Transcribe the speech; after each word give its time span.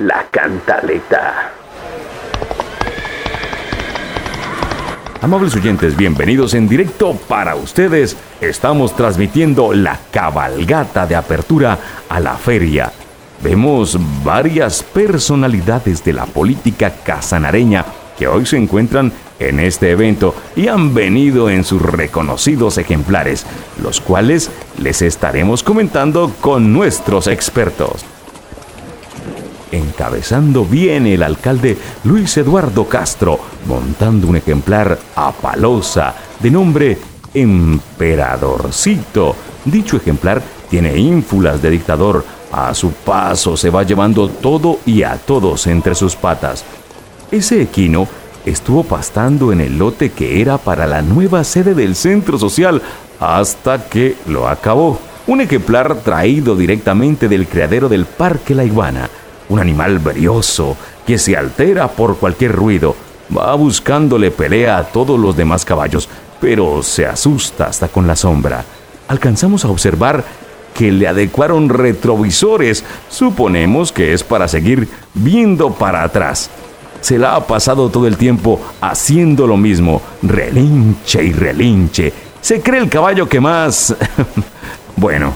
la 0.00 0.26
cantaleta. 0.30 1.52
Amables 5.20 5.54
oyentes, 5.54 5.94
bienvenidos 5.94 6.54
en 6.54 6.66
directo 6.66 7.14
para 7.28 7.54
ustedes. 7.54 8.16
Estamos 8.40 8.96
transmitiendo 8.96 9.74
la 9.74 10.00
cabalgata 10.10 11.06
de 11.06 11.16
apertura 11.16 11.78
a 12.08 12.18
la 12.18 12.34
feria. 12.36 12.90
Vemos 13.42 13.98
varias 14.24 14.82
personalidades 14.82 16.02
de 16.02 16.14
la 16.14 16.24
política 16.24 16.94
casanareña 17.04 17.84
que 18.18 18.26
hoy 18.26 18.46
se 18.46 18.56
encuentran 18.56 19.12
en 19.38 19.60
este 19.60 19.90
evento 19.90 20.34
y 20.56 20.68
han 20.68 20.94
venido 20.94 21.50
en 21.50 21.62
sus 21.62 21.82
reconocidos 21.82 22.78
ejemplares, 22.78 23.44
los 23.82 24.00
cuales 24.00 24.50
les 24.78 25.02
estaremos 25.02 25.62
comentando 25.62 26.32
con 26.40 26.72
nuestros 26.72 27.26
expertos. 27.26 28.04
Encabezando 29.72 30.64
viene 30.64 31.14
el 31.14 31.22
alcalde 31.22 31.78
Luis 32.04 32.36
Eduardo 32.36 32.88
Castro, 32.88 33.38
montando 33.66 34.26
un 34.26 34.36
ejemplar 34.36 34.98
a 35.14 35.30
palosa 35.30 36.14
de 36.40 36.50
nombre 36.50 36.98
Emperadorcito. 37.32 39.36
Dicho 39.64 39.96
ejemplar 39.96 40.42
tiene 40.68 40.98
ínfulas 40.98 41.62
de 41.62 41.70
dictador. 41.70 42.24
A 42.50 42.74
su 42.74 42.90
paso 42.90 43.56
se 43.56 43.70
va 43.70 43.84
llevando 43.84 44.28
todo 44.28 44.80
y 44.84 45.04
a 45.04 45.16
todos 45.16 45.68
entre 45.68 45.94
sus 45.94 46.16
patas. 46.16 46.64
Ese 47.30 47.62
equino 47.62 48.08
estuvo 48.44 48.82
pastando 48.82 49.52
en 49.52 49.60
el 49.60 49.78
lote 49.78 50.10
que 50.10 50.40
era 50.40 50.58
para 50.58 50.88
la 50.88 51.00
nueva 51.00 51.44
sede 51.44 51.74
del 51.74 51.94
centro 51.94 52.38
social 52.38 52.82
hasta 53.20 53.88
que 53.88 54.16
lo 54.26 54.48
acabó. 54.48 54.98
Un 55.28 55.42
ejemplar 55.42 55.98
traído 55.98 56.56
directamente 56.56 57.28
del 57.28 57.46
criadero 57.46 57.88
del 57.88 58.04
Parque 58.04 58.56
La 58.56 58.64
Iguana 58.64 59.08
un 59.50 59.58
animal 59.58 59.98
brioso 59.98 60.76
que 61.06 61.18
se 61.18 61.36
altera 61.36 61.88
por 61.88 62.16
cualquier 62.16 62.52
ruido. 62.52 62.96
Va 63.36 63.54
buscándole 63.54 64.30
pelea 64.30 64.78
a 64.78 64.84
todos 64.84 65.20
los 65.20 65.36
demás 65.36 65.64
caballos, 65.64 66.08
pero 66.40 66.82
se 66.82 67.04
asusta 67.04 67.66
hasta 67.66 67.88
con 67.88 68.06
la 68.06 68.16
sombra. 68.16 68.64
Alcanzamos 69.08 69.64
a 69.64 69.68
observar 69.68 70.24
que 70.72 70.90
le 70.90 71.06
adecuaron 71.06 71.68
retrovisores. 71.68 72.84
Suponemos 73.08 73.92
que 73.92 74.14
es 74.14 74.24
para 74.24 74.48
seguir 74.48 74.88
viendo 75.14 75.72
para 75.72 76.02
atrás. 76.02 76.48
Se 77.00 77.18
la 77.18 77.34
ha 77.34 77.46
pasado 77.46 77.88
todo 77.88 78.06
el 78.06 78.16
tiempo 78.16 78.60
haciendo 78.80 79.46
lo 79.46 79.56
mismo, 79.56 80.00
relinche 80.22 81.24
y 81.24 81.32
relinche. 81.32 82.12
Se 82.40 82.60
cree 82.60 82.80
el 82.80 82.88
caballo 82.88 83.28
que 83.28 83.40
más... 83.40 83.94
bueno, 84.96 85.32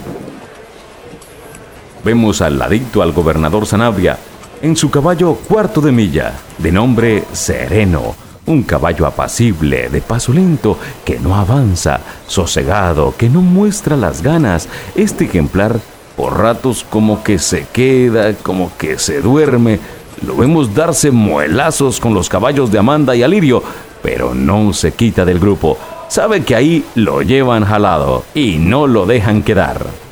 vemos 2.05 2.43
al 2.43 2.59
ladito 2.59 3.03
al 3.03 3.13
gobernador 3.13 3.67
Sanabria 3.67 4.19
en 4.63 4.77
su 4.77 4.91
caballo 4.91 5.35
cuarto 5.35 5.81
de 5.81 5.93
milla, 5.93 6.33
de 6.59 6.73
nombre 6.73 7.25
Sereno, 7.33 8.15
un 8.47 8.63
caballo 8.63 9.07
apacible, 9.07 9.89
de 9.89 10.01
paso 10.01 10.33
lento, 10.33 10.79
que 11.05 11.19
no 11.19 11.35
avanza, 11.35 12.01
sosegado, 12.27 13.15
que 13.17 13.29
no 13.29 13.41
muestra 13.41 13.97
las 13.97 14.23
ganas. 14.23 14.69
Este 14.95 15.25
ejemplar, 15.25 15.79
por 16.17 16.39
ratos 16.39 16.87
como 16.89 17.23
que 17.23 17.39
se 17.39 17.67
queda, 17.73 18.35
como 18.35 18.71
que 18.79 18.99
se 18.99 19.21
duerme. 19.21 19.81
Lo 20.27 20.37
vemos 20.37 20.75
darse 20.75 21.11
muelazos 21.11 22.01
con 22.01 22.15
los 22.15 22.29
caballos 22.29 22.71
de 22.71 22.79
Amanda 22.79 23.17
y 23.17 23.23
Alirio, 23.23 23.63
pero 24.03 24.35
no 24.35 24.73
se 24.73 24.93
quita 24.93 25.25
del 25.25 25.41
grupo. 25.41 25.77
Sabe 26.09 26.43
que 26.43 26.55
ahí 26.55 26.85
lo 26.95 27.23
llevan 27.23 27.65
jalado 27.65 28.25
y 28.35 28.57
no 28.59 28.87
lo 28.87 29.07
dejan 29.07 29.43
quedar. 29.43 30.04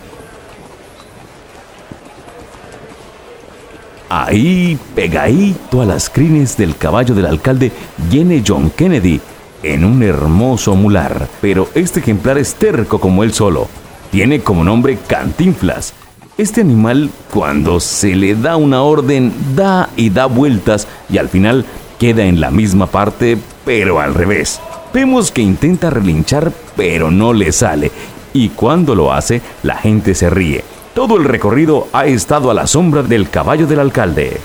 Ahí, 4.15 4.79
pegadito 4.95 5.81
a 5.81 5.87
las 5.87 6.11
crines 6.11 6.59
del 6.59 6.77
caballo 6.77 7.15
del 7.15 7.25
alcalde, 7.25 7.73
viene 8.11 8.45
John 8.47 8.69
Kennedy 8.69 9.23
en 9.63 9.87
un 9.87 10.03
hermoso 10.03 10.75
mular, 10.77 11.29
pero 11.41 11.71
este 11.75 12.01
ejemplar 12.01 12.37
es 12.37 12.57
terco 12.57 13.01
como 13.01 13.25
él 13.25 13.33
solo. 13.33 13.69
Tiene 14.11 14.41
como 14.41 14.65
nombre 14.65 14.99
Cantinflas. 15.07 15.95
Este 16.37 16.61
animal, 16.61 17.09
cuando 17.33 17.81
se 17.81 18.15
le 18.15 18.35
da 18.35 18.57
una 18.57 18.83
orden, 18.83 19.33
da 19.57 19.89
y 19.97 20.11
da 20.11 20.27
vueltas 20.27 20.87
y 21.09 21.17
al 21.17 21.31
final 21.31 21.65
queda 21.99 22.27
en 22.27 22.39
la 22.39 22.51
misma 22.51 22.89
parte, 22.89 23.39
pero 23.65 23.99
al 23.99 24.13
revés. 24.13 24.61
Vemos 24.93 25.31
que 25.33 25.41
intenta 25.41 25.89
relinchar, 25.89 26.53
pero 26.77 27.11
no 27.11 27.33
le 27.33 27.51
sale. 27.51 27.91
Y 28.35 28.51
cuando 28.51 28.95
lo 28.95 29.11
hace, 29.11 29.41
la 29.63 29.77
gente 29.77 30.15
se 30.15 30.29
ríe. 30.29 30.72
Todo 30.95 31.17
el 31.17 31.25
recorrido 31.25 31.89
ha 31.95 32.05
estado 32.05 32.51
a 32.51 32.55
la 32.55 32.67
sombra 32.67 33.03
del 33.03 33.31
caballo 33.31 33.67
del 33.67 33.81
alcalde. 33.81 34.39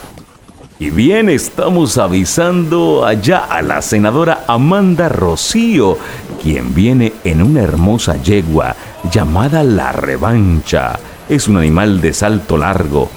Y 0.80 0.91
bien, 0.91 1.28
estamos 1.28 1.97
avisando 1.97 3.06
allá 3.06 3.40
a 3.40 3.62
la 3.62 3.81
senadora 3.81 4.46
Amanda 4.47 5.09
Rocío, 5.09 5.97
quien 6.41 6.74
viene 6.74 7.12
en 7.25 7.41
una 7.41 7.63
hermosa 7.63 8.22
yegua 8.22 8.78
llamada 9.12 9.62
La 9.63 9.91
Revancha. 9.91 10.97
Es 11.28 11.50
un 11.50 11.58
animal 11.58 12.00
de 12.00 12.13
salto 12.13 12.58
largo. 12.58 13.09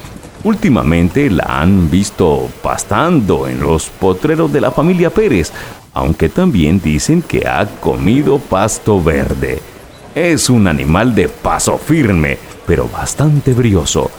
Últimamente 0.43 1.31
la 1.31 1.61
han 1.61 1.89
visto 1.89 2.49
pastando 2.63 3.47
en 3.47 3.61
los 3.61 3.91
potreros 3.91 4.53
de 4.53 4.61
la 4.61 4.73
familia 4.73 5.11
Pérez, 5.11 5.53
aunque 5.95 6.31
también 6.31 6.81
dicen 6.81 7.23
que 7.23 7.47
ha 7.47 7.65
comido 7.81 8.39
pasto 8.39 9.01
verde. 9.01 9.61
Es 10.17 10.51
un 10.51 10.67
animal 10.67 11.15
de 11.15 11.29
paso 11.29 11.79
firme, 11.79 12.39
pero 12.71 12.89
bastante 12.89 13.53
brioso. 13.53 14.13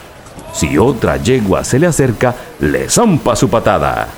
Si 0.51 0.77
otra 0.77 1.15
yegua 1.15 1.63
se 1.63 1.79
le 1.79 1.87
acerca, 1.87 2.35
le 2.59 2.89
zampa 2.89 3.33
su 3.33 3.49
patada. 3.49 4.09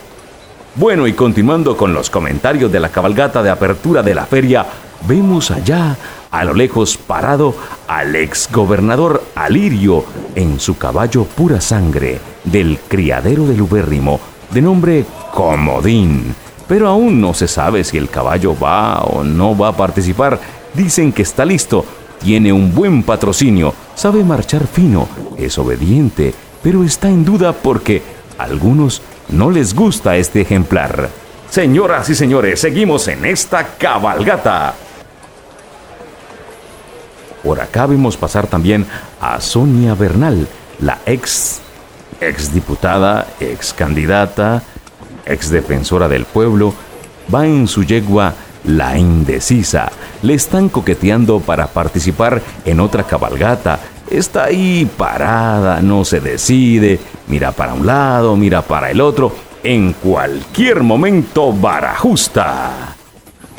Bueno, 0.73 1.05
y 1.05 1.13
continuando 1.13 1.77
con 1.77 1.93
los 1.93 2.09
comentarios 2.09 2.71
de 2.71 2.79
la 2.79 2.89
cabalgata 2.89 3.43
de 3.43 3.51
apertura 3.51 4.01
de 4.01 4.15
la 4.15 4.25
feria, 4.25 4.65
vemos 5.07 5.51
allá, 5.51 5.95
a 6.31 6.43
lo 6.45 6.55
lejos 6.55 6.97
parado, 6.97 7.53
al 7.87 8.15
ex 8.15 8.49
gobernador 8.51 9.23
Alirio 9.35 10.03
en 10.33 10.59
su 10.59 10.79
caballo 10.79 11.25
pura 11.25 11.61
sangre 11.61 12.19
del 12.43 12.79
criadero 12.87 13.45
del 13.45 13.61
Ubérrimo, 13.61 14.19
de 14.49 14.63
nombre 14.63 15.05
Comodín. 15.31 16.33
Pero 16.67 16.89
aún 16.89 17.21
no 17.21 17.35
se 17.35 17.47
sabe 17.47 17.83
si 17.83 17.99
el 17.99 18.09
caballo 18.09 18.57
va 18.57 19.03
o 19.03 19.23
no 19.23 19.55
va 19.55 19.67
a 19.67 19.77
participar. 19.77 20.39
Dicen 20.73 21.13
que 21.13 21.21
está 21.21 21.45
listo, 21.45 21.85
tiene 22.19 22.51
un 22.51 22.73
buen 22.73 23.03
patrocinio, 23.03 23.75
sabe 23.95 24.23
marchar 24.23 24.67
fino, 24.67 25.07
es 25.37 25.57
obediente, 25.57 26.33
pero 26.61 26.83
está 26.83 27.09
en 27.09 27.25
duda 27.25 27.53
porque 27.53 28.01
a 28.37 28.43
algunos 28.43 29.01
no 29.29 29.51
les 29.51 29.73
gusta 29.73 30.17
este 30.17 30.41
ejemplar. 30.41 31.09
Señoras 31.49 32.09
y 32.09 32.15
señores, 32.15 32.59
seguimos 32.59 33.07
en 33.07 33.25
esta 33.25 33.75
cabalgata. 33.77 34.73
Por 37.43 37.59
acá 37.59 37.85
vemos 37.85 38.17
pasar 38.17 38.47
también 38.47 38.87
a 39.19 39.39
Sonia 39.41 39.93
Bernal, 39.95 40.47
la 40.79 40.99
ex, 41.05 41.59
ex 42.21 42.53
diputada, 42.53 43.27
ex 43.39 43.73
candidata, 43.73 44.63
ex 45.25 45.49
defensora 45.49 46.07
del 46.07 46.25
pueblo, 46.25 46.73
va 47.33 47.45
en 47.45 47.67
su 47.67 47.83
yegua 47.83 48.33
la 48.65 48.97
indecisa. 48.97 49.91
Le 50.21 50.33
están 50.33 50.69
coqueteando 50.69 51.39
para 51.39 51.67
participar 51.67 52.41
en 52.65 52.79
otra 52.79 53.03
cabalgata. 53.03 53.79
Está 54.09 54.45
ahí 54.45 54.89
parada, 54.97 55.81
no 55.81 56.05
se 56.05 56.19
decide, 56.19 56.99
mira 57.27 57.51
para 57.51 57.73
un 57.73 57.85
lado, 57.85 58.35
mira 58.35 58.61
para 58.61 58.91
el 58.91 59.01
otro. 59.01 59.33
En 59.63 59.93
cualquier 59.93 60.83
momento 60.83 61.53
barajusta. 61.53 62.95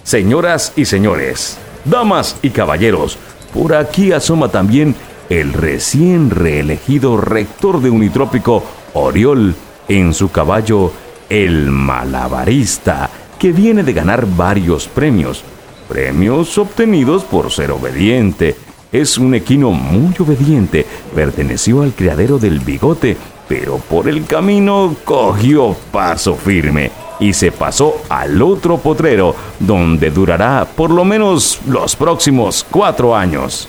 Señoras 0.03 0.73
y 0.77 0.85
señores, 0.85 1.57
damas 1.85 2.37
y 2.43 2.51
caballeros, 2.51 3.19
por 3.55 3.75
aquí 3.75 4.13
asoma 4.13 4.49
también 4.49 4.95
el 5.31 5.55
recién 5.55 6.29
reelegido 6.29 7.17
rector 7.17 7.81
de 7.81 7.89
Unitrópico, 7.89 8.63
Oriol, 8.93 9.55
en 9.89 10.13
su 10.13 10.31
caballo, 10.31 10.93
el 11.31 11.71
malabarista 11.71 13.11
que 13.45 13.53
viene 13.53 13.83
de 13.83 13.93
ganar 13.93 14.25
varios 14.25 14.89
premios, 14.89 15.45
premios 15.87 16.57
obtenidos 16.57 17.25
por 17.25 17.53
ser 17.53 17.73
obediente. 17.73 18.57
Es 18.91 19.19
un 19.19 19.35
equino 19.35 19.71
muy 19.71 20.15
obediente, 20.19 20.87
perteneció 21.15 21.83
al 21.83 21.93
criadero 21.93 22.39
del 22.39 22.61
bigote, 22.61 23.19
pero 23.47 23.77
por 23.77 24.09
el 24.09 24.25
camino 24.25 24.97
cogió 25.05 25.77
paso 25.93 26.37
firme 26.37 26.91
y 27.21 27.35
se 27.35 27.53
pasó 27.53 28.01
al 28.09 28.41
otro 28.41 28.79
potrero, 28.79 29.37
donde 29.61 30.11
durará 30.11 30.67
por 30.75 30.89
lo 30.89 31.05
menos 31.05 31.61
los 31.69 31.95
próximos 31.97 32.65
cuatro 32.71 33.15
años. 33.15 33.69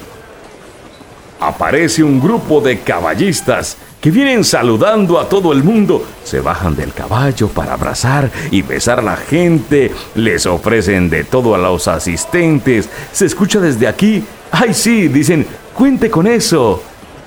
Aparece 1.42 2.02
un 2.02 2.22
grupo 2.22 2.62
de 2.62 2.80
caballistas 2.80 3.76
que 4.06 4.12
vienen 4.12 4.44
saludando 4.44 5.20
a 5.20 5.28
todo 5.28 5.52
el 5.52 5.64
mundo. 5.64 6.06
Se 6.24 6.40
bajan 6.40 6.76
del 6.76 6.94
caballo 6.94 7.48
para 7.48 7.74
abrazar 7.74 8.30
y 8.52 8.62
besar 8.62 9.00
a 9.00 9.02
la 9.02 9.18
gente. 9.18 9.92
Les 10.14 10.46
ofrecen 10.46 11.10
de 11.10 11.24
todo 11.24 11.56
a 11.56 11.58
los 11.58 11.88
asistentes. 11.88 12.88
Se 13.12 13.26
escucha 13.26 13.60
desde 13.60 13.88
aquí. 13.88 14.24
¡Ay, 14.52 14.76
sí! 14.76 15.08
Dicen, 15.08 15.48
cuente 15.74 16.12
con 16.12 16.28
eso. 16.28 16.84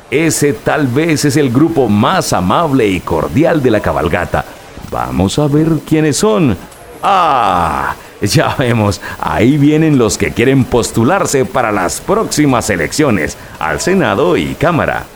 Ese 0.08 0.52
tal 0.52 0.86
vez 0.86 1.24
es 1.24 1.36
el 1.36 1.50
grupo 1.50 1.88
más 1.88 2.32
amable 2.32 2.86
y 2.86 3.00
cordial 3.00 3.60
de 3.60 3.72
la 3.72 3.80
cabalgata. 3.80 4.44
Vamos 4.88 5.36
a 5.40 5.48
ver 5.48 5.80
quiénes 5.84 6.18
son. 6.18 6.56
¡Ah! 7.02 7.96
Ya 8.22 8.54
vemos, 8.56 9.00
ahí 9.18 9.56
vienen 9.56 9.98
los 9.98 10.16
que 10.16 10.30
quieren 10.30 10.64
postularse 10.64 11.44
para 11.44 11.72
las 11.72 12.00
próximas 12.00 12.70
elecciones 12.70 13.36
al 13.58 13.80
Senado 13.80 14.36
y 14.36 14.54
Cámara. 14.54 15.06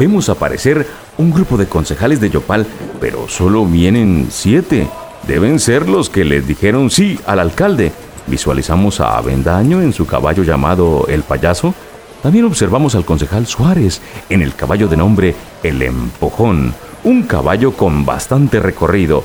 Vemos 0.00 0.30
aparecer 0.30 0.86
un 1.18 1.30
grupo 1.30 1.58
de 1.58 1.66
concejales 1.66 2.22
de 2.22 2.30
Yopal, 2.30 2.66
pero 3.02 3.28
solo 3.28 3.66
vienen 3.66 4.28
siete. 4.30 4.88
Deben 5.28 5.60
ser 5.60 5.90
los 5.90 6.08
que 6.08 6.24
les 6.24 6.46
dijeron 6.46 6.88
sí 6.88 7.18
al 7.26 7.38
alcalde. 7.38 7.92
Visualizamos 8.26 8.98
a 9.00 9.18
Avendaño 9.18 9.82
en 9.82 9.92
su 9.92 10.06
caballo 10.06 10.42
llamado 10.42 11.04
El 11.06 11.22
Payaso. 11.22 11.74
También 12.22 12.46
observamos 12.46 12.94
al 12.94 13.04
concejal 13.04 13.46
Suárez 13.46 14.00
en 14.30 14.40
el 14.40 14.54
caballo 14.54 14.88
de 14.88 14.96
nombre 14.96 15.34
El 15.62 15.82
Empujón, 15.82 16.72
un 17.04 17.24
caballo 17.24 17.72
con 17.72 18.06
bastante 18.06 18.58
recorrido. 18.58 19.22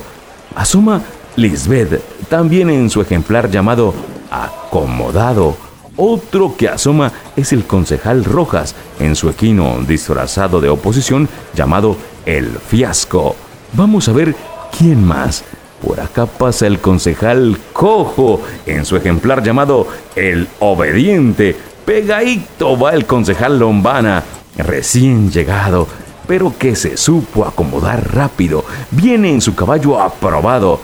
Asoma 0.54 1.00
Lisbeth, 1.36 2.02
también 2.28 2.68
en 2.68 2.90
su 2.90 3.00
ejemplar 3.00 3.50
llamado 3.50 3.94
Acomodado. 4.30 5.65
Otro 5.96 6.54
que 6.56 6.68
asoma 6.68 7.12
es 7.36 7.52
el 7.52 7.64
concejal 7.64 8.24
Rojas, 8.24 8.74
en 9.00 9.16
su 9.16 9.30
equino 9.30 9.78
disfrazado 9.86 10.60
de 10.60 10.68
oposición 10.68 11.28
llamado 11.54 11.96
El 12.26 12.50
Fiasco. 12.50 13.34
Vamos 13.72 14.08
a 14.08 14.12
ver 14.12 14.34
quién 14.76 15.04
más. 15.04 15.44
Por 15.82 16.00
acá 16.00 16.26
pasa 16.26 16.66
el 16.66 16.80
concejal 16.80 17.58
Cojo, 17.72 18.42
en 18.66 18.84
su 18.84 18.96
ejemplar 18.96 19.42
llamado 19.42 19.86
El 20.14 20.48
Obediente. 20.58 21.56
Pegadito 21.84 22.78
va 22.78 22.92
el 22.92 23.06
concejal 23.06 23.58
Lombana, 23.58 24.22
recién 24.56 25.30
llegado, 25.30 25.86
pero 26.26 26.52
que 26.58 26.76
se 26.76 26.96
supo 26.96 27.46
acomodar 27.46 28.14
rápido. 28.14 28.64
Viene 28.90 29.30
en 29.30 29.40
su 29.40 29.54
caballo 29.54 30.00
aprobado. 30.00 30.80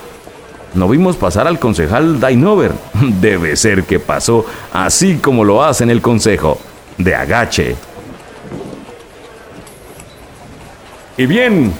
No 0.73 0.87
vimos 0.89 1.15
pasar 1.15 1.47
al 1.47 1.59
concejal 1.59 2.19
Dainover. 2.19 2.73
Debe 3.21 3.55
ser 3.55 3.83
que 3.83 3.99
pasó 3.99 4.45
así 4.71 5.17
como 5.17 5.43
lo 5.43 5.63
hace 5.63 5.83
en 5.83 5.89
el 5.89 6.01
consejo, 6.01 6.59
de 6.97 7.15
agache. 7.15 7.75
Y 11.15 11.25
bien, 11.27 11.73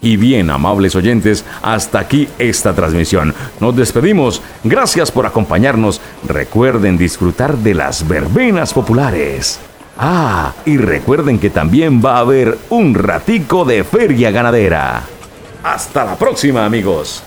y 0.00 0.16
bien, 0.16 0.50
amables 0.50 0.94
oyentes, 0.94 1.44
hasta 1.62 1.98
aquí 1.98 2.28
esta 2.38 2.74
transmisión. 2.74 3.34
Nos 3.58 3.74
despedimos. 3.74 4.40
Gracias 4.62 5.10
por 5.10 5.26
acompañarnos. 5.26 6.00
Recuerden 6.28 6.96
disfrutar 6.96 7.56
de 7.56 7.74
las 7.74 8.06
verbenas 8.06 8.72
populares. 8.72 9.58
Ah, 9.98 10.52
y 10.64 10.76
recuerden 10.76 11.38
que 11.38 11.50
también 11.50 12.02
va 12.04 12.18
a 12.18 12.20
haber 12.20 12.56
un 12.68 12.94
ratico 12.94 13.64
de 13.64 13.82
feria 13.82 14.30
ganadera. 14.30 15.02
Hasta 15.64 16.04
la 16.04 16.16
próxima, 16.16 16.64
amigos. 16.66 17.24